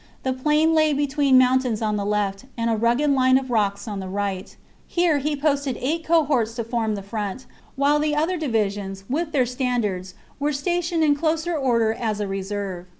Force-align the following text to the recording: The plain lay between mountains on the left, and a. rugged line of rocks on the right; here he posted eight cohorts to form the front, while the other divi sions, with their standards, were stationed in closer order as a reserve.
The 0.23 0.33
plain 0.33 0.73
lay 0.73 0.93
between 0.93 1.37
mountains 1.37 1.79
on 1.79 1.95
the 1.95 2.05
left, 2.07 2.45
and 2.57 2.71
a. 2.71 2.75
rugged 2.75 3.11
line 3.11 3.37
of 3.37 3.51
rocks 3.51 3.87
on 3.87 3.99
the 3.99 4.07
right; 4.09 4.57
here 4.87 5.19
he 5.19 5.35
posted 5.35 5.77
eight 5.79 6.03
cohorts 6.03 6.55
to 6.55 6.63
form 6.63 6.95
the 6.95 7.03
front, 7.03 7.45
while 7.75 7.99
the 7.99 8.15
other 8.15 8.35
divi 8.35 8.71
sions, 8.71 9.03
with 9.11 9.31
their 9.31 9.45
standards, 9.45 10.15
were 10.39 10.53
stationed 10.53 11.03
in 11.03 11.13
closer 11.15 11.55
order 11.55 11.93
as 11.93 12.19
a 12.19 12.27
reserve. 12.27 12.87